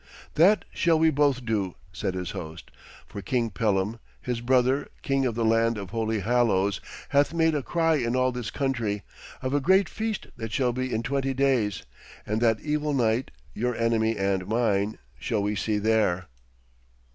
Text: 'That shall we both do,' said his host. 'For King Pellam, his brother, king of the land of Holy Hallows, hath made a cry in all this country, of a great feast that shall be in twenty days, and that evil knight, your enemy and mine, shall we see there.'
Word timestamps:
'That 0.33 0.65
shall 0.73 0.97
we 0.97 1.11
both 1.11 1.45
do,' 1.45 1.75
said 1.93 2.15
his 2.15 2.31
host. 2.31 2.71
'For 3.05 3.21
King 3.21 3.51
Pellam, 3.51 3.99
his 4.19 4.41
brother, 4.41 4.87
king 5.03 5.27
of 5.27 5.35
the 5.35 5.45
land 5.45 5.77
of 5.77 5.91
Holy 5.91 6.21
Hallows, 6.21 6.81
hath 7.09 7.35
made 7.35 7.53
a 7.53 7.61
cry 7.61 7.97
in 7.97 8.15
all 8.15 8.31
this 8.31 8.49
country, 8.49 9.03
of 9.43 9.53
a 9.53 9.61
great 9.61 9.87
feast 9.87 10.25
that 10.37 10.51
shall 10.51 10.73
be 10.73 10.91
in 10.91 11.03
twenty 11.03 11.35
days, 11.35 11.83
and 12.25 12.41
that 12.41 12.59
evil 12.61 12.93
knight, 12.95 13.29
your 13.53 13.75
enemy 13.75 14.17
and 14.17 14.47
mine, 14.47 14.97
shall 15.19 15.43
we 15.43 15.53
see 15.55 15.77
there.' 15.77 16.25